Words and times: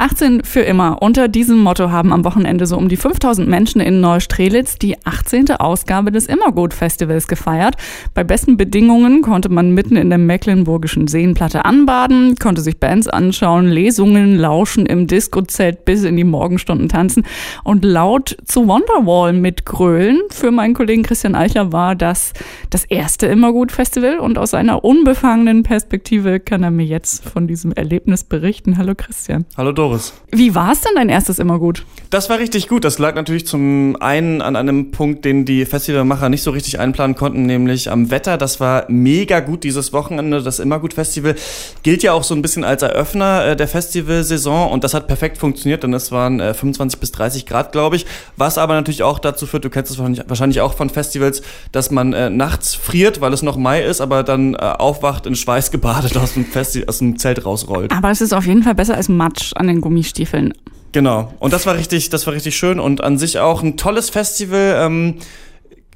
18 0.00 0.44
für 0.44 0.60
immer. 0.60 1.02
Unter 1.02 1.28
diesem 1.28 1.58
Motto 1.58 1.90
haben 1.90 2.14
am 2.14 2.24
Wochenende 2.24 2.64
so 2.64 2.78
um 2.78 2.88
die 2.88 2.96
5000 2.96 3.46
Menschen 3.46 3.82
in 3.82 4.00
Neustrelitz 4.00 4.78
die 4.78 4.96
18. 5.04 5.50
Ausgabe 5.50 6.10
des 6.10 6.24
Immergut-Festivals 6.24 7.28
gefeiert. 7.28 7.76
Bei 8.14 8.24
besten 8.24 8.56
Bedingungen 8.56 9.20
konnte 9.20 9.50
man 9.50 9.74
mitten 9.74 9.96
in 9.96 10.08
der 10.08 10.18
mecklenburgischen 10.18 11.06
Seenplatte 11.06 11.66
anbaden, 11.66 12.36
konnte 12.36 12.62
sich 12.62 12.78
Bands 12.78 13.08
anschauen, 13.08 13.68
Lesungen 13.68 14.38
lauschen, 14.38 14.86
im 14.86 15.06
Disco-Zelt 15.06 15.84
bis 15.84 16.04
in 16.04 16.16
die 16.16 16.24
Morgenstunden 16.24 16.88
tanzen 16.88 17.26
und 17.62 17.84
laut 17.84 18.38
zu 18.46 18.66
Wonderwall 18.66 19.34
mitgrölen. 19.34 20.22
Für 20.30 20.50
meinen 20.50 20.72
Kollegen 20.72 21.02
Christian 21.02 21.34
Eichler 21.34 21.72
war 21.72 21.94
das 21.94 22.32
das 22.70 22.86
erste 22.86 23.26
Immergut-Festival 23.26 24.18
und 24.18 24.38
aus 24.38 24.52
seiner 24.52 24.82
unbefangenen 24.82 25.62
Perspektive 25.62 26.40
kann 26.40 26.62
er 26.62 26.70
mir 26.70 26.86
jetzt 26.86 27.28
von 27.28 27.46
diesem 27.46 27.72
Erlebnis 27.72 28.24
berichten. 28.24 28.78
Hallo 28.78 28.94
Christian. 28.96 29.44
Hallo 29.58 29.72
Doris. 29.72 29.89
Doris. 29.90 30.12
Wie 30.30 30.54
war 30.54 30.72
es 30.72 30.80
denn 30.80 30.94
dein 30.94 31.08
erstes 31.08 31.38
immer 31.38 31.58
gut? 31.58 31.84
Das 32.10 32.28
war 32.28 32.40
richtig 32.40 32.66
gut. 32.66 32.84
Das 32.84 32.98
lag 32.98 33.14
natürlich 33.14 33.46
zum 33.46 33.96
einen 34.00 34.42
an 34.42 34.56
einem 34.56 34.90
Punkt, 34.90 35.24
den 35.24 35.44
die 35.44 35.64
Festivalmacher 35.64 36.28
nicht 36.28 36.42
so 36.42 36.50
richtig 36.50 36.80
einplanen 36.80 37.14
konnten, 37.14 37.46
nämlich 37.46 37.88
am 37.88 38.10
Wetter. 38.10 38.36
Das 38.36 38.58
war 38.58 38.86
mega 38.88 39.38
gut 39.38 39.62
dieses 39.62 39.92
Wochenende. 39.92 40.42
Das 40.42 40.58
Immergut 40.58 40.92
Festival 40.92 41.36
gilt 41.84 42.02
ja 42.02 42.12
auch 42.12 42.24
so 42.24 42.34
ein 42.34 42.42
bisschen 42.42 42.64
als 42.64 42.82
Eröffner 42.82 43.46
äh, 43.46 43.56
der 43.56 43.68
Festivalsaison 43.68 44.72
und 44.72 44.82
das 44.82 44.92
hat 44.92 45.06
perfekt 45.06 45.38
funktioniert, 45.38 45.84
denn 45.84 45.94
es 45.94 46.10
waren 46.10 46.40
25 46.40 46.96
äh, 46.96 47.00
bis 47.00 47.12
30 47.12 47.46
Grad, 47.46 47.70
glaube 47.70 47.94
ich. 47.94 48.06
Was 48.36 48.58
aber 48.58 48.74
natürlich 48.74 49.04
auch 49.04 49.20
dazu 49.20 49.46
führt, 49.46 49.64
du 49.64 49.70
kennst 49.70 49.92
es 49.92 49.98
wahrscheinlich 50.00 50.62
auch 50.62 50.74
von 50.74 50.90
Festivals, 50.90 51.42
dass 51.70 51.92
man 51.92 52.12
äh, 52.12 52.28
nachts 52.28 52.74
friert, 52.74 53.20
weil 53.20 53.32
es 53.32 53.42
noch 53.42 53.56
Mai 53.56 53.84
ist, 53.84 54.00
aber 54.00 54.24
dann 54.24 54.56
aufwacht 54.56 55.26
in 55.26 55.36
Schweiß 55.36 55.70
gebadet 55.70 56.16
aus 56.16 56.34
dem, 56.34 56.44
Festi 56.44 56.84
aus 56.88 56.98
dem 56.98 57.18
Zelt 57.18 57.46
rausrollt. 57.46 57.92
Aber 57.92 58.10
es 58.10 58.20
ist 58.20 58.32
auf 58.32 58.46
jeden 58.46 58.64
Fall 58.64 58.74
besser 58.74 58.96
als 58.96 59.08
Matsch 59.08 59.52
an 59.54 59.68
den 59.68 59.80
Gummistiefeln. 59.80 60.52
Genau. 60.92 61.32
Und 61.38 61.52
das 61.52 61.66
war 61.66 61.76
richtig, 61.76 62.10
das 62.10 62.26
war 62.26 62.34
richtig 62.34 62.56
schön 62.56 62.80
und 62.80 63.02
an 63.02 63.18
sich 63.18 63.38
auch 63.38 63.62
ein 63.62 63.76
tolles 63.76 64.10
Festival. 64.10 64.76
Ähm, 64.78 65.16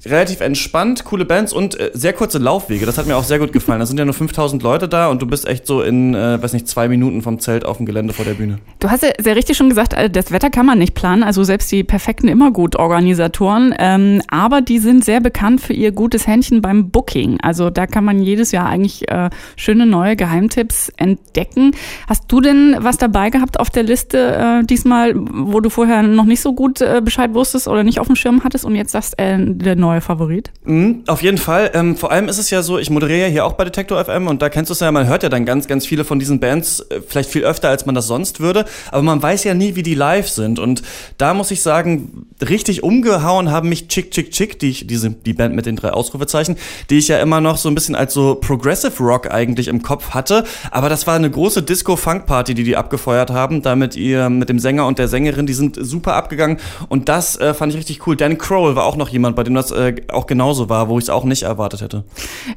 relativ 0.06 0.41
entspannt, 0.41 1.05
coole 1.05 1.24
Bands 1.24 1.52
und 1.52 1.78
äh, 1.78 1.91
sehr 1.94 2.12
kurze 2.12 2.38
Laufwege. 2.38 2.86
Das 2.86 2.98
hat 2.98 3.06
mir 3.06 3.16
auch 3.16 3.24
sehr 3.24 3.38
gut 3.38 3.52
gefallen. 3.52 3.80
Da 3.80 3.86
sind 3.86 3.98
ja 3.98 4.05
nur 4.05 4.14
5000 4.14 4.62
Leute 4.62 4.88
da 4.88 5.08
und 5.08 5.22
du 5.22 5.27
bist 5.27 5.47
echt 5.47 5.66
so 5.66 5.83
in, 5.83 6.14
äh, 6.14 6.42
weiß 6.42 6.52
nicht, 6.52 6.69
zwei 6.69 6.88
Minuten 6.88 7.22
vom 7.22 7.38
Zelt 7.38 7.64
auf 7.64 7.78
dem 7.78 7.86
Gelände 7.86 8.12
vor 8.12 8.25
der 8.25 8.34
Bühne. 8.34 8.58
Du 8.80 8.91
hast 8.91 9.02
ja 9.02 9.10
sehr 9.19 9.36
richtig 9.36 9.56
schon 9.56 9.69
gesagt, 9.69 9.94
äh, 9.94 10.10
das 10.10 10.32
Wetter 10.32 10.50
kann 10.50 10.66
man 10.66 10.78
nicht 10.78 10.94
planen. 10.94 11.22
Also 11.22 11.44
selbst 11.44 11.70
die 11.72 11.84
perfekten 11.84 12.28
Immergut-Organisatoren. 12.28 13.75
Ähm, 13.78 14.22
aber 14.28 14.60
die 14.60 14.78
sind 14.78 15.05
sehr 15.05 15.20
bekannt 15.20 15.60
für 15.60 15.72
ihr 15.72 15.92
gutes 15.92 16.27
Händchen 16.27 16.60
beim 16.60 16.91
Booking. 16.91 17.41
Also 17.41 17.70
da 17.70 17.86
kann 17.86 18.05
man 18.05 18.20
jedes 18.20 18.52
Jahr 18.52 18.66
eigentlich 18.66 19.08
äh, 19.10 19.30
schöne 19.56 19.86
neue 19.86 20.16
Geheimtipps 20.16 20.91
entdecken. 20.97 21.72
Hast 22.08 22.25
du 22.28 22.41
denn 22.41 22.77
was 22.78 22.98
dabei 22.98 23.30
gehabt 23.30 23.58
auf 23.60 23.70
der 23.70 23.82
Liste 23.82 24.60
äh, 24.62 24.66
diesmal, 24.66 25.14
wo 25.14 25.60
du 25.60 25.70
vorher 25.70 26.02
noch 26.02 26.25
nicht 26.25 26.41
so 26.41 26.55
gut 26.55 26.80
äh, 26.80 27.00
Bescheid 27.02 27.34
wusstest 27.34 27.69
oder 27.69 27.84
nicht 27.84 28.00
auf 28.00 28.06
dem 28.06 28.16
Schirm 28.16 28.42
hattest 28.44 28.64
und 28.64 28.75
jetzt 28.75 28.92
sagst, 28.92 29.19
äh, 29.19 29.36
der 29.38 29.77
neue 29.77 29.94
neuer 29.95 30.00
Favorit? 30.00 30.50
Mhm, 30.64 31.05
auf 31.06 31.23
jeden 31.23 31.39
Fall. 31.39 31.70
Ähm, 31.75 31.97
vor 31.97 32.11
allem 32.11 32.28
ist 32.28 32.39
es 32.39 32.50
ja 32.50 32.62
so, 32.62 32.78
ich 32.78 32.91
moderiere 32.91 33.23
ja 33.23 33.27
hier 33.27 33.45
auch 33.45 33.55
bei 33.55 33.64
Detektor 33.64 34.05
FM 34.05 34.27
und 34.27 34.42
da 34.42 34.48
kennst 34.48 34.70
du 34.70 34.73
es 34.73 34.81
ja, 34.81 34.91
man 34.91 35.06
hört 35.06 35.23
ja 35.23 35.28
dann 35.28 35.45
ganz, 35.45 35.67
ganz 35.67 35.87
viele 35.87 36.05
von 36.05 36.19
diesen 36.19 36.41
Bands, 36.41 36.81
äh, 36.81 37.00
vielleicht 37.06 37.31
viel 37.31 37.45
öfter, 37.45 37.69
als 37.69 37.87
man 37.87 37.95
das 37.95 38.06
sonst 38.06 38.41
würde, 38.41 38.65
aber 38.91 39.03
man 39.03 39.22
weiß 39.22 39.45
ja 39.45 39.55
nie, 39.55 39.77
wie 39.77 39.83
die 39.83 39.95
live 39.95 40.28
sind. 40.28 40.59
Und 40.59 40.83
da 41.19 41.34
muss 41.34 41.50
ich 41.50 41.62
sagen, 41.62 42.27
richtig 42.42 42.83
umgehauen 42.83 43.50
haben 43.50 43.69
mich 43.69 43.89
Chick 43.89 44.11
Chick 44.11 44.31
Chick, 44.31 44.59
die 44.59 44.70
ich, 44.70 44.87
diese, 44.87 45.11
die 45.11 45.33
Band 45.33 45.55
mit 45.55 45.67
den 45.67 45.77
drei 45.77 45.91
Ausrufezeichen, 45.91 46.56
die 46.91 46.98
ich 46.98 47.09
ja 47.09 47.19
immer 47.19 47.41
noch 47.41 47.56
so 47.56 47.69
ein 47.69 47.75
bisschen 47.75 47.95
als 47.95 48.12
so 48.15 48.34
Progressive 48.34 49.03
Rock 49.03 49.31
eigentlich 49.31 49.69
im 49.69 49.83
Kopf 49.83 50.11
hatte. 50.11 50.45
Aber 50.70 50.89
das 50.89 51.06
war 51.06 51.15
eine 51.15 51.31
große 51.31 51.62
Disco-Funk-Party, 51.62 52.55
die 52.55 52.65
die 52.65 52.77
abgefeuert 52.77 53.31
haben, 53.31 53.62
da 53.62 53.77
mit 53.77 53.97
ihr, 53.97 54.28
mit 54.28 54.48
dem 54.48 54.59
Sänger 54.59 54.87
und 54.87 54.98
der 54.98 55.09
Sängerin, 55.09 55.47
die 55.47 55.55
sind 55.55 55.77
super 55.81 56.15
abgegangen. 56.15 56.59
Und 56.89 57.09
das 57.09 57.37
äh, 57.37 57.55
fand 57.55 57.72
ich 57.72 57.78
richtig 57.78 58.06
cool. 58.06 58.17
Dan 58.17 58.39
Crowell 58.39 58.77
war 58.77 58.84
auch 58.84 58.97
noch 58.97 59.09
jemand, 59.09 59.37
bei 59.37 59.45
dem 59.45 59.55
das 59.55 59.70
äh, 59.70 59.84
äh, 59.85 60.03
auch 60.09 60.27
genauso 60.27 60.69
war, 60.69 60.89
wo 60.89 60.99
ich 60.99 61.05
es 61.05 61.11
auch 61.11 61.25
nicht 61.25 61.43
erwartet 61.43 61.81
hätte. 61.81 62.05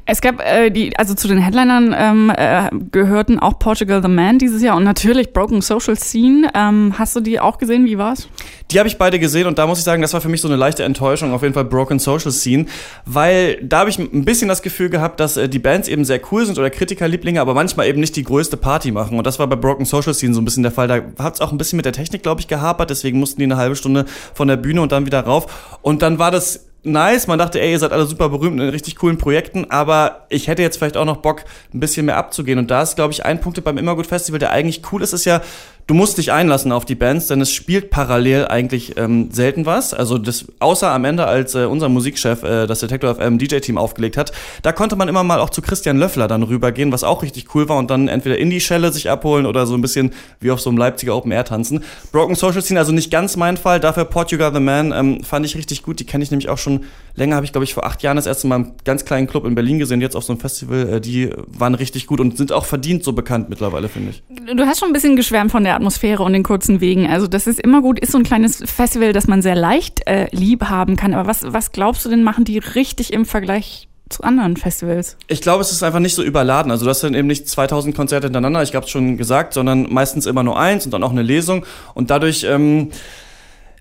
Es 0.06 0.20
gab 0.20 0.40
äh, 0.40 0.70
die, 0.70 0.96
also 0.98 1.14
zu 1.14 1.28
den 1.28 1.38
Headlinern 1.38 1.94
ähm, 1.96 2.32
äh, 2.36 2.70
gehörten 2.90 3.38
auch 3.38 3.58
Portugal 3.58 4.02
the 4.02 4.08
Man 4.08 4.38
dieses 4.38 4.62
Jahr 4.62 4.76
und 4.76 4.84
natürlich 4.84 5.32
Broken 5.32 5.60
Social 5.60 5.96
Scene. 5.96 6.50
Ähm, 6.54 6.94
hast 6.98 7.16
du 7.16 7.20
die 7.20 7.40
auch 7.40 7.58
gesehen? 7.58 7.86
Wie 7.86 7.98
war's? 7.98 8.28
Die 8.70 8.78
habe 8.78 8.88
ich 8.88 8.98
beide 8.98 9.18
gesehen 9.18 9.46
und 9.46 9.58
da 9.58 9.66
muss 9.66 9.78
ich 9.78 9.84
sagen, 9.84 10.02
das 10.02 10.12
war 10.12 10.20
für 10.20 10.28
mich 10.28 10.42
so 10.42 10.48
eine 10.48 10.56
leichte 10.56 10.84
Enttäuschung, 10.84 11.32
auf 11.32 11.42
jeden 11.42 11.54
Fall 11.54 11.64
Broken 11.64 11.98
Social 11.98 12.30
Scene, 12.30 12.66
weil 13.06 13.58
da 13.62 13.80
habe 13.80 13.90
ich 13.90 13.98
ein 13.98 14.24
bisschen 14.24 14.48
das 14.48 14.60
Gefühl 14.60 14.90
gehabt, 14.90 15.20
dass 15.20 15.36
äh, 15.36 15.48
die 15.48 15.58
Bands 15.58 15.88
eben 15.88 16.04
sehr 16.04 16.20
cool 16.30 16.44
sind 16.44 16.58
oder 16.58 16.68
Kritikerlieblinge, 16.68 17.40
aber 17.40 17.54
manchmal 17.54 17.88
eben 17.88 18.00
nicht 18.00 18.14
die 18.16 18.24
größte 18.24 18.56
Party 18.56 18.90
machen. 18.92 19.16
Und 19.16 19.26
das 19.26 19.38
war 19.38 19.46
bei 19.46 19.56
Broken 19.56 19.86
Social 19.86 20.12
Scene 20.12 20.34
so 20.34 20.40
ein 20.40 20.44
bisschen 20.44 20.62
der 20.62 20.72
Fall. 20.72 20.88
Da 20.88 21.24
hat 21.24 21.34
es 21.34 21.40
auch 21.40 21.52
ein 21.52 21.58
bisschen 21.58 21.76
mit 21.78 21.86
der 21.86 21.92
Technik, 21.92 22.22
glaube 22.22 22.40
ich, 22.40 22.48
gehapert, 22.48 22.90
deswegen 22.90 23.18
mussten 23.18 23.40
die 23.40 23.44
eine 23.44 23.56
halbe 23.56 23.76
Stunde 23.76 24.04
von 24.34 24.48
der 24.48 24.56
Bühne 24.56 24.82
und 24.82 24.92
dann 24.92 25.06
wieder 25.06 25.20
rauf. 25.20 25.78
Und 25.82 26.02
dann 26.02 26.18
war 26.18 26.30
das 26.30 26.67
nice. 26.92 27.26
Man 27.26 27.38
dachte, 27.38 27.60
ey, 27.60 27.72
ihr 27.72 27.78
seid 27.78 27.92
alle 27.92 28.06
super 28.06 28.28
berühmt 28.28 28.60
in 28.60 28.68
richtig 28.68 28.96
coolen 28.96 29.18
Projekten, 29.18 29.70
aber 29.70 30.26
ich 30.28 30.48
hätte 30.48 30.62
jetzt 30.62 30.78
vielleicht 30.78 30.96
auch 30.96 31.04
noch 31.04 31.18
Bock, 31.18 31.44
ein 31.72 31.80
bisschen 31.80 32.06
mehr 32.06 32.16
abzugehen. 32.16 32.58
Und 32.58 32.70
da 32.70 32.82
ist, 32.82 32.96
glaube 32.96 33.12
ich, 33.12 33.24
ein 33.24 33.40
Punkt 33.40 33.62
beim 33.62 33.78
Immergut 33.78 34.06
Festival, 34.06 34.38
der 34.38 34.50
eigentlich 34.50 34.82
cool 34.92 35.02
ist, 35.02 35.12
ist 35.12 35.24
ja, 35.24 35.40
du 35.88 35.94
musst 35.94 36.18
dich 36.18 36.30
einlassen 36.32 36.70
auf 36.70 36.84
die 36.84 36.94
Bands, 36.94 37.26
denn 37.26 37.40
es 37.40 37.50
spielt 37.50 37.90
parallel 37.90 38.46
eigentlich 38.46 38.96
ähm, 38.98 39.30
selten 39.32 39.66
was. 39.66 39.94
Also 39.94 40.18
das, 40.18 40.44
außer 40.60 40.90
am 40.90 41.04
Ende, 41.04 41.26
als 41.26 41.54
äh, 41.54 41.64
unser 41.64 41.88
Musikchef 41.88 42.42
äh, 42.42 42.66
das 42.66 42.80
Detector 42.80 43.14
FM 43.14 43.38
DJ-Team 43.38 43.78
aufgelegt 43.78 44.16
hat, 44.16 44.32
da 44.62 44.72
konnte 44.72 44.96
man 44.96 45.08
immer 45.08 45.24
mal 45.24 45.40
auch 45.40 45.50
zu 45.50 45.62
Christian 45.62 45.96
Löffler 45.96 46.28
dann 46.28 46.42
rübergehen, 46.42 46.92
was 46.92 47.04
auch 47.04 47.22
richtig 47.22 47.54
cool 47.54 47.68
war 47.68 47.78
und 47.78 47.90
dann 47.90 48.06
entweder 48.06 48.38
in 48.38 48.50
die 48.50 48.60
Schelle 48.60 48.92
sich 48.92 49.10
abholen 49.10 49.46
oder 49.46 49.66
so 49.66 49.74
ein 49.74 49.80
bisschen 49.80 50.12
wie 50.40 50.50
auf 50.50 50.60
so 50.60 50.68
einem 50.68 50.78
Leipziger 50.78 51.16
Open 51.16 51.32
Air 51.32 51.44
tanzen. 51.44 51.82
Broken 52.12 52.34
Social 52.34 52.62
Scene, 52.62 52.78
also 52.78 52.92
nicht 52.92 53.10
ganz 53.10 53.36
mein 53.36 53.56
Fall, 53.56 53.80
dafür 53.80 54.04
Portugal 54.04 54.52
the 54.52 54.60
Man 54.60 54.92
ähm, 54.92 55.24
fand 55.24 55.46
ich 55.46 55.56
richtig 55.56 55.82
gut. 55.82 56.00
Die 56.00 56.04
kenne 56.04 56.22
ich 56.22 56.30
nämlich 56.30 56.50
auch 56.50 56.58
schon 56.58 56.84
länger, 57.14 57.36
habe 57.36 57.46
ich 57.46 57.52
glaube 57.52 57.64
ich 57.64 57.72
vor 57.72 57.86
acht 57.86 58.02
Jahren 58.02 58.16
das 58.16 58.26
erste 58.26 58.46
Mal 58.46 58.56
im 58.56 58.72
ganz 58.84 59.06
kleinen 59.06 59.26
Club 59.26 59.46
in 59.46 59.54
Berlin 59.54 59.78
gesehen, 59.78 60.02
jetzt 60.02 60.16
auf 60.16 60.24
so 60.24 60.34
einem 60.34 60.40
Festival. 60.40 60.96
Äh, 60.96 61.00
die 61.00 61.30
waren 61.46 61.74
richtig 61.74 62.06
gut 62.06 62.20
und 62.20 62.36
sind 62.36 62.52
auch 62.52 62.66
verdient 62.66 63.04
so 63.04 63.14
bekannt 63.14 63.48
mittlerweile, 63.48 63.88
finde 63.88 64.10
ich. 64.10 64.22
Du 64.54 64.66
hast 64.66 64.80
schon 64.80 64.90
ein 64.90 64.92
bisschen 64.92 65.16
geschwärmt 65.16 65.50
von 65.50 65.64
der 65.64 65.77
Atmosphäre 65.78 66.22
und 66.22 66.32
den 66.32 66.42
kurzen 66.42 66.80
Wegen. 66.80 67.08
Also 67.08 67.26
das 67.26 67.46
ist 67.46 67.60
immer 67.60 67.80
gut, 67.80 67.98
ist 67.98 68.12
so 68.12 68.18
ein 68.18 68.24
kleines 68.24 68.62
Festival, 68.64 69.12
das 69.12 69.26
man 69.26 69.42
sehr 69.42 69.54
leicht 69.54 70.06
äh, 70.06 70.28
lieb 70.30 70.64
haben 70.64 70.96
kann. 70.96 71.14
Aber 71.14 71.28
was, 71.28 71.44
was 71.46 71.72
glaubst 71.72 72.04
du 72.04 72.10
denn, 72.10 72.22
machen 72.22 72.44
die 72.44 72.58
richtig 72.58 73.12
im 73.12 73.24
Vergleich 73.24 73.88
zu 74.08 74.22
anderen 74.22 74.56
Festivals? 74.56 75.16
Ich 75.26 75.40
glaube, 75.40 75.62
es 75.62 75.72
ist 75.72 75.82
einfach 75.82 76.00
nicht 76.00 76.14
so 76.14 76.22
überladen. 76.22 76.70
Also 76.70 76.84
das 76.84 77.00
sind 77.00 77.14
eben 77.14 77.28
nicht 77.28 77.48
2000 77.48 77.94
Konzerte 77.94 78.26
hintereinander, 78.26 78.62
ich 78.62 78.74
habe 78.74 78.84
es 78.84 78.90
schon 78.90 79.16
gesagt, 79.16 79.54
sondern 79.54 79.92
meistens 79.92 80.26
immer 80.26 80.42
nur 80.42 80.58
eins 80.58 80.84
und 80.84 80.92
dann 80.92 81.02
auch 81.02 81.12
eine 81.12 81.22
Lesung. 81.22 81.64
Und 81.94 82.10
dadurch... 82.10 82.44
Ähm, 82.44 82.90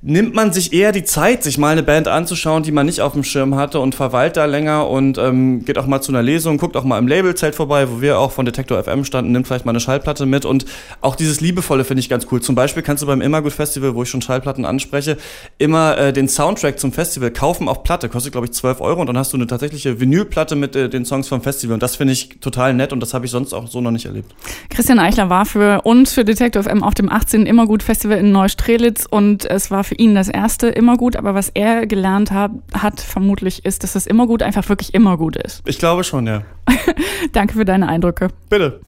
nimmt 0.01 0.35
man 0.35 0.53
sich 0.53 0.73
eher 0.73 0.91
die 0.91 1.03
Zeit, 1.03 1.43
sich 1.43 1.57
mal 1.57 1.71
eine 1.71 1.83
Band 1.83 2.07
anzuschauen, 2.07 2.63
die 2.63 2.71
man 2.71 2.85
nicht 2.85 3.01
auf 3.01 3.13
dem 3.13 3.23
Schirm 3.23 3.55
hatte 3.55 3.79
und 3.79 3.95
verweilt 3.95 4.37
da 4.37 4.45
länger 4.45 4.87
und 4.89 5.17
ähm, 5.17 5.65
geht 5.65 5.77
auch 5.77 5.87
mal 5.87 6.01
zu 6.01 6.11
einer 6.11 6.21
Lesung, 6.21 6.57
guckt 6.57 6.77
auch 6.77 6.83
mal 6.83 6.97
im 6.97 7.07
Labelzelt 7.07 7.55
vorbei, 7.55 7.89
wo 7.89 8.01
wir 8.01 8.19
auch 8.19 8.31
von 8.31 8.45
Detektor 8.45 8.81
FM 8.83 9.05
standen, 9.05 9.31
nimmt 9.31 9.47
vielleicht 9.47 9.65
mal 9.65 9.71
eine 9.71 9.79
Schallplatte 9.79 10.25
mit 10.25 10.45
und 10.45 10.65
auch 11.01 11.15
dieses 11.15 11.41
Liebevolle 11.41 11.83
finde 11.83 12.01
ich 12.01 12.09
ganz 12.09 12.27
cool. 12.31 12.41
Zum 12.41 12.55
Beispiel 12.55 12.83
kannst 12.83 13.03
du 13.03 13.07
beim 13.07 13.21
Immergut 13.21 13.53
Festival, 13.53 13.95
wo 13.95 14.03
ich 14.03 14.09
schon 14.09 14.21
Schallplatten 14.21 14.65
anspreche, 14.65 15.17
immer 15.57 15.97
äh, 15.97 16.13
den 16.13 16.27
Soundtrack 16.27 16.79
zum 16.79 16.91
Festival 16.91 17.31
kaufen 17.31 17.67
auf 17.67 17.83
Platte, 17.83 18.09
kostet 18.09 18.33
glaube 18.33 18.47
ich 18.47 18.53
12 18.53 18.81
Euro 18.81 19.01
und 19.01 19.07
dann 19.07 19.17
hast 19.17 19.33
du 19.33 19.37
eine 19.37 19.47
tatsächliche 19.47 19.99
Vinylplatte 19.99 20.55
mit 20.55 20.75
äh, 20.75 20.89
den 20.89 21.05
Songs 21.05 21.27
vom 21.27 21.41
Festival 21.41 21.73
und 21.73 21.83
das 21.83 21.95
finde 21.95 22.13
ich 22.13 22.39
total 22.39 22.73
nett 22.73 22.93
und 22.93 22.99
das 22.99 23.13
habe 23.13 23.25
ich 23.25 23.31
sonst 23.31 23.53
auch 23.53 23.67
so 23.67 23.81
noch 23.81 23.91
nicht 23.91 24.05
erlebt. 24.05 24.33
Christian 24.69 24.99
Eichler 24.99 25.29
war 25.29 25.45
für 25.45 25.81
uns, 25.81 26.13
für 26.13 26.23
Detektor 26.23 26.63
FM 26.63 26.83
auf 26.83 26.93
dem 26.93 27.11
18. 27.11 27.45
Immergut 27.45 27.83
Festival 27.83 28.17
in 28.17 28.31
Neustrelitz 28.31 29.05
und 29.09 29.45
es 29.45 29.71
war 29.71 29.83
für 29.83 29.95
ihn 29.97 30.15
das 30.15 30.27
erste 30.27 30.67
immer 30.67 30.97
gut, 30.97 31.15
aber 31.15 31.33
was 31.35 31.49
er 31.53 31.85
gelernt 31.85 32.31
hat, 32.31 32.51
hat 32.73 32.99
vermutlich 32.99 33.65
ist, 33.65 33.83
dass 33.83 33.93
das 33.93 34.07
immer 34.07 34.27
gut 34.27 34.43
einfach 34.43 34.67
wirklich 34.69 34.93
immer 34.93 35.17
gut 35.17 35.35
ist. 35.35 35.61
Ich 35.65 35.79
glaube 35.79 36.03
schon, 36.03 36.27
ja. 36.27 36.43
Danke 37.33 37.53
für 37.55 37.65
deine 37.65 37.87
Eindrücke. 37.87 38.29
Bitte. 38.49 38.81